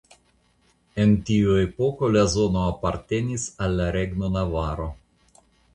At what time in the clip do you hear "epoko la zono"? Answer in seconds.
1.65-2.65